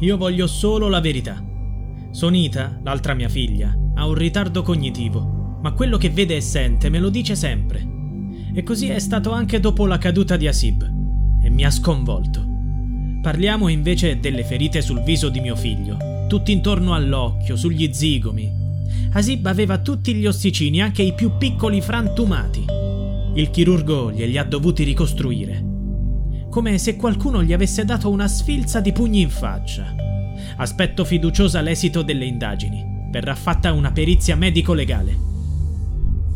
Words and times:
io 0.00 0.16
voglio 0.16 0.46
solo 0.46 0.88
la 0.88 1.00
verità. 1.00 1.42
Sonita, 2.10 2.78
l'altra 2.84 3.14
mia 3.14 3.28
figlia, 3.28 3.76
ha 3.94 4.06
un 4.06 4.14
ritardo 4.14 4.62
cognitivo, 4.62 5.58
ma 5.60 5.72
quello 5.72 5.96
che 5.96 6.10
vede 6.10 6.36
e 6.36 6.40
sente 6.40 6.88
me 6.88 7.00
lo 7.00 7.08
dice 7.08 7.34
sempre. 7.34 7.86
E 8.54 8.62
così 8.62 8.88
è 8.88 8.98
stato 9.00 9.32
anche 9.32 9.58
dopo 9.58 9.86
la 9.86 9.98
caduta 9.98 10.36
di 10.36 10.46
Asib, 10.46 10.82
e 11.42 11.50
mi 11.50 11.64
ha 11.64 11.70
sconvolto. 11.70 12.46
Parliamo 13.20 13.66
invece 13.68 14.20
delle 14.20 14.44
ferite 14.44 14.82
sul 14.82 15.02
viso 15.02 15.28
di 15.28 15.40
mio 15.40 15.56
figlio, 15.56 15.96
tutti 16.28 16.52
intorno 16.52 16.94
all'occhio, 16.94 17.56
sugli 17.56 17.92
zigomi. 17.92 18.50
Asib 19.12 19.46
aveva 19.46 19.78
tutti 19.78 20.14
gli 20.14 20.26
ossicini, 20.26 20.80
anche 20.80 21.02
i 21.02 21.12
più 21.12 21.32
piccoli 21.38 21.80
frantumati. 21.80 22.64
Il 23.34 23.50
chirurgo 23.50 24.12
glieli 24.12 24.38
ha 24.38 24.44
dovuti 24.44 24.84
ricostruire 24.84 25.67
come 26.50 26.78
se 26.78 26.96
qualcuno 26.96 27.42
gli 27.42 27.52
avesse 27.52 27.84
dato 27.84 28.10
una 28.10 28.26
sfilza 28.26 28.80
di 28.80 28.92
pugni 28.92 29.20
in 29.20 29.30
faccia. 29.30 29.94
Aspetto 30.56 31.04
fiduciosa 31.04 31.60
l'esito 31.60 32.02
delle 32.02 32.24
indagini. 32.24 32.84
Verrà 33.10 33.34
fatta 33.34 33.72
una 33.72 33.92
perizia 33.92 34.36
medico-legale. 34.36 35.26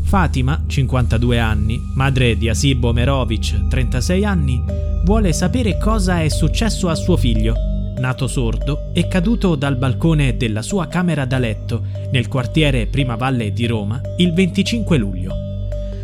Fatima, 0.03 0.65
52 0.67 1.39
anni, 1.39 1.79
madre 1.95 2.37
di 2.37 2.49
Asib 2.49 2.85
Omerovic, 2.85 3.69
36 3.69 4.25
anni, 4.25 4.63
vuole 5.05 5.33
sapere 5.33 5.79
cosa 5.79 6.21
è 6.21 6.29
successo 6.29 6.89
a 6.89 6.95
suo 6.95 7.17
figlio, 7.17 7.55
nato 7.99 8.27
sordo 8.27 8.91
e 8.93 9.09
caduto 9.09 9.55
dal 9.55 9.77
balcone 9.77 10.37
della 10.37 10.63
sua 10.63 10.87
camera 10.87 11.25
da 11.25 11.39
letto 11.39 11.85
nel 12.11 12.29
quartiere 12.29 12.87
Prima 12.87 13.17
Valle 13.17 13.53
di 13.53 13.67
Roma 13.67 14.01
il 14.19 14.35
25 14.35 14.99
luglio. 14.99 15.35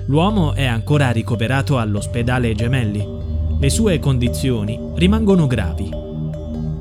L'uomo 0.06 0.54
è 0.54 0.64
ancora 0.64 1.10
ricoverato 1.10 1.78
all'ospedale 1.78 2.54
Gemelli 2.54 3.17
le 3.60 3.70
sue 3.70 3.98
condizioni 3.98 4.78
rimangono 4.94 5.48
gravi. 5.48 5.90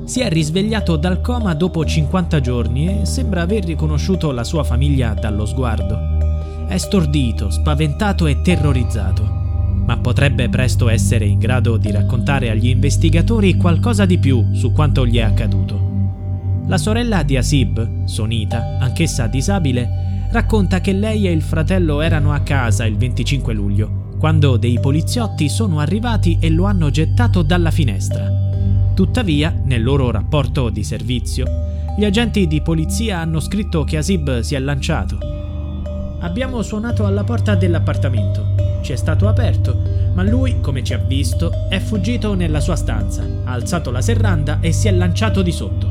Si 0.04 0.20
è 0.20 0.28
risvegliato 0.28 0.96
dal 0.96 1.20
coma 1.20 1.52
dopo 1.54 1.84
50 1.84 2.40
giorni 2.40 3.00
e 3.00 3.04
sembra 3.04 3.42
aver 3.42 3.64
riconosciuto 3.64 4.30
la 4.30 4.44
sua 4.44 4.62
famiglia 4.62 5.12
dallo 5.14 5.44
sguardo. 5.44 5.98
È 6.68 6.76
stordito, 6.76 7.50
spaventato 7.50 8.26
e 8.26 8.42
terrorizzato, 8.42 9.24
ma 9.24 9.96
potrebbe 9.96 10.48
presto 10.48 10.88
essere 10.88 11.24
in 11.24 11.40
grado 11.40 11.78
di 11.78 11.90
raccontare 11.90 12.48
agli 12.48 12.68
investigatori 12.68 13.56
qualcosa 13.56 14.06
di 14.06 14.18
più 14.18 14.54
su 14.54 14.70
quanto 14.70 15.04
gli 15.04 15.16
è 15.16 15.22
accaduto. 15.22 15.86
La 16.68 16.78
sorella 16.78 17.24
di 17.24 17.36
Asib, 17.36 18.04
Sonita, 18.04 18.76
anch'essa 18.78 19.26
disabile, 19.26 20.28
racconta 20.30 20.80
che 20.80 20.92
lei 20.92 21.26
e 21.26 21.32
il 21.32 21.42
fratello 21.42 22.02
erano 22.02 22.32
a 22.32 22.40
casa 22.40 22.84
il 22.84 22.96
25 22.96 23.52
luglio 23.52 23.97
quando 24.18 24.56
dei 24.56 24.80
poliziotti 24.80 25.48
sono 25.48 25.78
arrivati 25.78 26.38
e 26.40 26.50
lo 26.50 26.64
hanno 26.64 26.90
gettato 26.90 27.42
dalla 27.42 27.70
finestra. 27.70 28.28
Tuttavia, 28.92 29.54
nel 29.64 29.82
loro 29.82 30.10
rapporto 30.10 30.70
di 30.70 30.82
servizio, 30.82 31.46
gli 31.96 32.04
agenti 32.04 32.46
di 32.48 32.60
polizia 32.60 33.20
hanno 33.20 33.38
scritto 33.38 33.84
che 33.84 33.96
Asib 33.96 34.40
si 34.40 34.56
è 34.56 34.58
lanciato. 34.58 35.18
Abbiamo 36.20 36.62
suonato 36.62 37.06
alla 37.06 37.22
porta 37.22 37.54
dell'appartamento. 37.54 38.80
Ci 38.82 38.92
è 38.92 38.96
stato 38.96 39.28
aperto, 39.28 39.80
ma 40.14 40.24
lui, 40.24 40.60
come 40.60 40.82
ci 40.82 40.94
ha 40.94 40.98
visto, 40.98 41.52
è 41.68 41.78
fuggito 41.78 42.34
nella 42.34 42.60
sua 42.60 42.74
stanza, 42.74 43.22
ha 43.44 43.52
alzato 43.52 43.92
la 43.92 44.00
serranda 44.00 44.58
e 44.60 44.72
si 44.72 44.88
è 44.88 44.92
lanciato 44.92 45.42
di 45.42 45.52
sotto. 45.52 45.88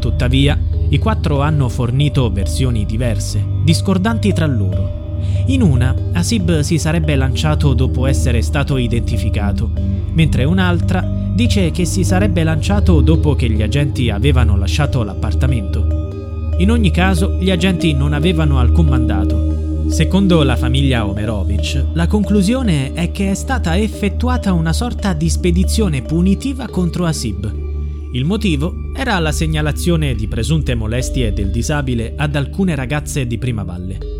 Tuttavia, 0.00 0.58
i 0.88 0.98
quattro 0.98 1.40
hanno 1.40 1.68
fornito 1.68 2.32
versioni 2.32 2.84
diverse, 2.84 3.44
discordanti 3.62 4.32
tra 4.32 4.46
loro. 4.46 4.99
In 5.46 5.62
una, 5.62 5.94
Asib 6.12 6.60
si 6.60 6.78
sarebbe 6.78 7.16
lanciato 7.16 7.74
dopo 7.74 8.06
essere 8.06 8.42
stato 8.42 8.76
identificato, 8.76 9.70
mentre 10.12 10.44
un'altra 10.44 11.00
dice 11.34 11.70
che 11.70 11.84
si 11.84 12.04
sarebbe 12.04 12.42
lanciato 12.44 13.00
dopo 13.00 13.34
che 13.34 13.48
gli 13.48 13.62
agenti 13.62 14.10
avevano 14.10 14.56
lasciato 14.56 15.02
l'appartamento. 15.02 16.54
In 16.58 16.70
ogni 16.70 16.90
caso, 16.90 17.38
gli 17.40 17.50
agenti 17.50 17.94
non 17.94 18.12
avevano 18.12 18.58
alcun 18.58 18.86
mandato. 18.86 19.88
Secondo 19.88 20.42
la 20.42 20.56
famiglia 20.56 21.06
Omerovic, 21.06 21.86
la 21.94 22.06
conclusione 22.06 22.92
è 22.92 23.10
che 23.10 23.30
è 23.30 23.34
stata 23.34 23.76
effettuata 23.76 24.52
una 24.52 24.72
sorta 24.72 25.14
di 25.14 25.28
spedizione 25.28 26.02
punitiva 26.02 26.68
contro 26.68 27.06
Asib. 27.06 27.68
Il 28.12 28.24
motivo 28.24 28.90
era 28.94 29.18
la 29.18 29.32
segnalazione 29.32 30.14
di 30.14 30.28
presunte 30.28 30.74
molestie 30.74 31.32
del 31.32 31.50
disabile 31.50 32.12
ad 32.16 32.36
alcune 32.36 32.74
ragazze 32.74 33.26
di 33.26 33.38
Prima 33.38 33.62
Valle. 33.62 34.19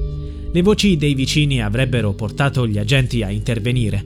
Le 0.53 0.63
voci 0.63 0.97
dei 0.97 1.15
vicini 1.15 1.63
avrebbero 1.63 2.13
portato 2.13 2.67
gli 2.67 2.77
agenti 2.77 3.23
a 3.23 3.31
intervenire. 3.31 4.05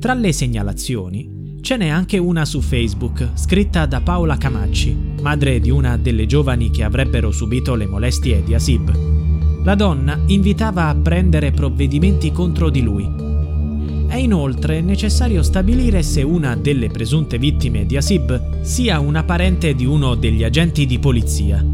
Tra 0.00 0.14
le 0.14 0.32
segnalazioni 0.32 1.58
ce 1.60 1.76
n'è 1.76 1.86
anche 1.86 2.18
una 2.18 2.44
su 2.44 2.60
Facebook, 2.60 3.30
scritta 3.34 3.86
da 3.86 4.00
Paola 4.00 4.36
Camacci, 4.36 4.96
madre 5.22 5.60
di 5.60 5.70
una 5.70 5.96
delle 5.96 6.26
giovani 6.26 6.70
che 6.70 6.82
avrebbero 6.82 7.30
subito 7.30 7.76
le 7.76 7.86
molestie 7.86 8.42
di 8.42 8.52
Asib. 8.52 9.62
La 9.62 9.76
donna 9.76 10.18
invitava 10.26 10.88
a 10.88 10.94
prendere 10.96 11.52
provvedimenti 11.52 12.32
contro 12.32 12.68
di 12.68 12.82
lui. 12.82 13.08
È 14.08 14.16
inoltre 14.16 14.80
necessario 14.80 15.44
stabilire 15.44 16.02
se 16.02 16.22
una 16.22 16.56
delle 16.56 16.88
presunte 16.88 17.38
vittime 17.38 17.86
di 17.86 17.96
Asib 17.96 18.62
sia 18.62 18.98
una 18.98 19.22
parente 19.22 19.76
di 19.76 19.84
uno 19.84 20.16
degli 20.16 20.42
agenti 20.42 20.84
di 20.84 20.98
polizia. 20.98 21.64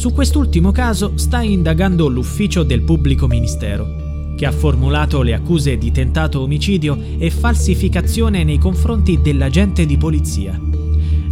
Su 0.00 0.14
quest'ultimo 0.14 0.72
caso 0.72 1.18
sta 1.18 1.42
indagando 1.42 2.08
l'ufficio 2.08 2.62
del 2.62 2.80
pubblico 2.80 3.26
ministero, 3.26 4.32
che 4.34 4.46
ha 4.46 4.50
formulato 4.50 5.20
le 5.20 5.34
accuse 5.34 5.76
di 5.76 5.92
tentato 5.92 6.40
omicidio 6.40 6.98
e 7.18 7.28
falsificazione 7.28 8.42
nei 8.42 8.56
confronti 8.56 9.20
dell'agente 9.20 9.84
di 9.84 9.98
polizia. 9.98 10.58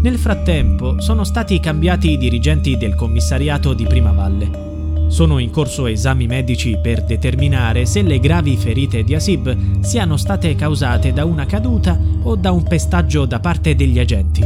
Nel 0.03 0.19
frattempo 0.19 1.01
sono 1.01 1.25
stati 1.25 1.59
cambiati 1.61 2.11
i 2.11 2.19
dirigenti 2.19 2.77
del 2.77 2.95
commissariato 2.95 3.73
di 3.73 3.87
Prima 3.87 4.13
Valle. 4.13 5.07
Sono 5.09 5.39
in 5.39 5.49
corso 5.49 5.87
esami 5.87 6.27
medici 6.27 6.79
per 6.79 7.05
determinare 7.05 7.87
se 7.87 8.03
le 8.03 8.19
gravi 8.19 8.55
ferite 8.59 9.03
di 9.03 9.15
Asib 9.15 9.81
siano 9.81 10.19
state 10.19 10.55
causate 10.57 11.15
da 11.15 11.25
una 11.25 11.47
caduta 11.47 11.99
o 12.23 12.37
da 12.37 12.51
un 12.51 12.65
pestaggio 12.65 13.25
da 13.25 13.41
parte 13.41 13.75
degli 13.75 13.99
agenti. 13.99 14.45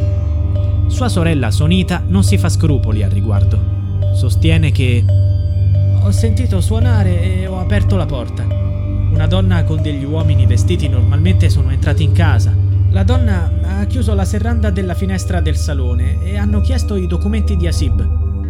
Sua 0.87 1.09
sorella 1.09 1.50
Sonita 1.50 2.05
non 2.06 2.22
si 2.22 2.38
fa 2.38 2.49
scrupoli 2.49 3.03
al 3.03 3.11
riguardo. 3.11 3.81
Sostiene 4.12 4.71
che 4.71 5.05
ho 6.03 6.11
sentito 6.11 6.61
suonare 6.61 7.41
e 7.41 7.47
ho 7.47 7.59
aperto 7.59 7.97
la 7.97 8.06
porta. 8.06 8.45
Una 8.45 9.27
donna 9.27 9.65
con 9.65 9.81
degli 9.83 10.05
uomini 10.05 10.47
vestiti 10.47 10.89
normalmente 10.89 11.49
sono 11.49 11.71
entrati 11.71 12.03
in 12.03 12.12
casa. 12.12 12.55
La 12.91 13.05
donna 13.05 13.50
ha 13.62 13.84
chiuso 13.87 14.15
la 14.15 14.25
serranda 14.25 14.71
della 14.71 14.95
finestra 14.95 15.41
del 15.41 15.56
salone 15.56 16.23
e 16.23 16.37
hanno 16.37 16.61
chiesto 16.61 16.97
i 16.97 17.06
documenti 17.06 17.56
di 17.56 17.67
Asib. 17.67 18.00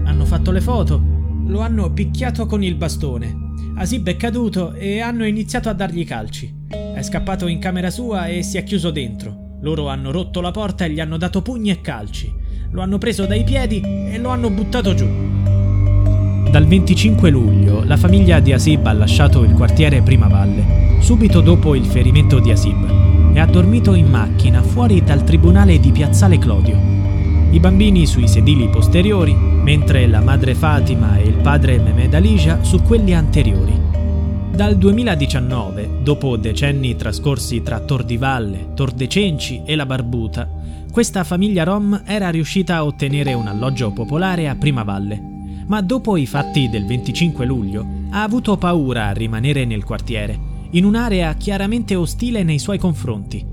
Hanno 0.04 0.24
fatto 0.24 0.50
le 0.50 0.60
foto, 0.60 1.00
lo 1.46 1.60
hanno 1.60 1.92
picchiato 1.92 2.46
con 2.46 2.62
il 2.62 2.74
bastone. 2.74 3.50
Asib 3.76 4.08
è 4.08 4.16
caduto 4.16 4.72
e 4.72 5.00
hanno 5.00 5.24
iniziato 5.24 5.68
a 5.68 5.74
dargli 5.74 6.04
calci. 6.04 6.54
È 6.68 7.02
scappato 7.02 7.46
in 7.46 7.58
camera 7.58 7.90
sua 7.90 8.26
e 8.26 8.42
si 8.42 8.56
è 8.58 8.64
chiuso 8.64 8.90
dentro. 8.90 9.58
Loro 9.60 9.88
hanno 9.88 10.10
rotto 10.10 10.40
la 10.40 10.50
porta 10.50 10.84
e 10.84 10.90
gli 10.90 11.00
hanno 11.00 11.16
dato 11.16 11.40
pugni 11.40 11.70
e 11.70 11.80
calci. 11.80 12.32
Lo 12.70 12.82
hanno 12.82 12.98
preso 12.98 13.26
dai 13.26 13.44
piedi 13.44 13.80
e 13.80 14.18
lo 14.18 14.30
hanno 14.30 14.50
buttato 14.50 14.94
giù. 14.94 15.41
Dal 16.52 16.66
25 16.66 17.30
luglio 17.30 17.82
la 17.82 17.96
famiglia 17.96 18.38
di 18.38 18.52
Asib 18.52 18.84
ha 18.84 18.92
lasciato 18.92 19.42
il 19.42 19.54
quartiere 19.54 20.02
Prima 20.02 20.28
Valle, 20.28 20.98
subito 21.00 21.40
dopo 21.40 21.74
il 21.74 21.86
ferimento 21.86 22.40
di 22.40 22.50
Asib, 22.50 23.32
e 23.32 23.40
ha 23.40 23.46
dormito 23.46 23.94
in 23.94 24.10
macchina 24.10 24.60
fuori 24.60 25.02
dal 25.02 25.24
tribunale 25.24 25.80
di 25.80 25.90
Piazzale 25.92 26.36
Clodio. 26.36 26.78
I 27.52 27.58
bambini 27.58 28.04
sui 28.04 28.28
sedili 28.28 28.68
posteriori, 28.68 29.32
mentre 29.32 30.06
la 30.06 30.20
madre 30.20 30.54
Fatima 30.54 31.16
e 31.16 31.22
il 31.22 31.36
padre 31.36 31.78
Mehmed 31.78 32.12
Alicia 32.12 32.62
su 32.62 32.82
quelli 32.82 33.14
anteriori. 33.14 33.72
Dal 34.54 34.76
2019, 34.76 36.00
dopo 36.02 36.36
decenni 36.36 36.96
trascorsi 36.96 37.62
tra 37.62 37.80
Tor 37.80 38.04
di 38.04 38.18
Valle, 38.18 38.74
Tor 38.74 38.92
de 38.92 39.08
Cenci 39.08 39.62
e 39.64 39.74
la 39.74 39.86
Barbuta, 39.86 40.46
questa 40.92 41.24
famiglia 41.24 41.64
rom 41.64 42.02
era 42.04 42.28
riuscita 42.28 42.76
a 42.76 42.84
ottenere 42.84 43.32
un 43.32 43.46
alloggio 43.46 43.90
popolare 43.90 44.50
a 44.50 44.54
Prima 44.54 44.82
Valle 44.82 45.31
ma 45.66 45.80
dopo 45.80 46.16
i 46.16 46.26
fatti 46.26 46.68
del 46.68 46.84
25 46.84 47.44
luglio 47.44 47.86
ha 48.10 48.22
avuto 48.22 48.56
paura 48.56 49.06
a 49.06 49.12
rimanere 49.12 49.64
nel 49.64 49.84
quartiere, 49.84 50.38
in 50.70 50.84
un'area 50.84 51.34
chiaramente 51.34 51.94
ostile 51.94 52.42
nei 52.42 52.58
suoi 52.58 52.78
confronti. 52.78 53.44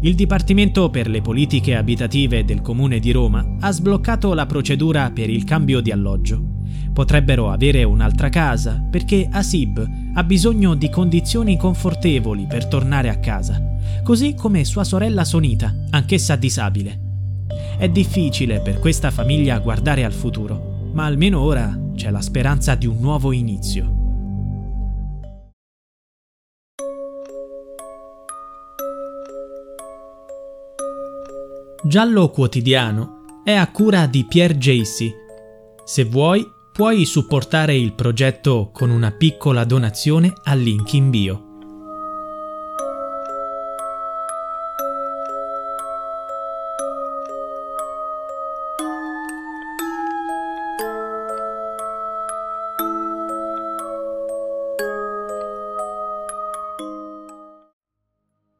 il 0.00 0.14
Dipartimento 0.14 0.90
per 0.90 1.08
le 1.08 1.22
politiche 1.22 1.74
abitative 1.74 2.44
del 2.44 2.60
Comune 2.60 2.98
di 2.98 3.10
Roma 3.12 3.56
ha 3.60 3.72
sbloccato 3.72 4.34
la 4.34 4.46
procedura 4.46 5.10
per 5.10 5.30
il 5.30 5.44
cambio 5.44 5.80
di 5.80 5.90
alloggio. 5.90 6.54
Potrebbero 6.92 7.50
avere 7.50 7.82
un'altra 7.84 8.28
casa 8.28 8.82
perché 8.90 9.28
Asib 9.30 9.86
ha 10.14 10.24
bisogno 10.24 10.74
di 10.74 10.88
condizioni 10.88 11.56
confortevoli 11.58 12.46
per 12.46 12.66
tornare 12.66 13.08
a 13.08 13.18
casa, 13.18 13.60
così 14.02 14.34
come 14.34 14.64
sua 14.64 14.84
sorella 14.84 15.24
Sonita, 15.24 15.74
anch'essa 15.90 16.36
disabile. 16.36 17.00
È 17.78 17.88
difficile 17.88 18.60
per 18.60 18.78
questa 18.78 19.10
famiglia 19.10 19.58
guardare 19.58 20.04
al 20.04 20.12
futuro, 20.12 20.75
ma 20.96 21.04
almeno 21.04 21.42
ora 21.42 21.78
c'è 21.94 22.10
la 22.10 22.22
speranza 22.22 22.74
di 22.74 22.86
un 22.86 22.96
nuovo 22.98 23.30
inizio. 23.30 24.04
Giallo 31.84 32.30
Quotidiano 32.30 33.42
è 33.44 33.52
a 33.52 33.70
cura 33.70 34.06
di 34.06 34.24
Pierre 34.24 34.56
Jacy. 34.56 35.12
Se 35.84 36.04
vuoi, 36.04 36.42
puoi 36.72 37.04
supportare 37.04 37.76
il 37.76 37.92
progetto 37.92 38.70
con 38.72 38.88
una 38.88 39.10
piccola 39.10 39.64
donazione 39.64 40.32
al 40.44 40.60
link 40.60 40.94
in 40.94 41.10
bio. 41.10 41.45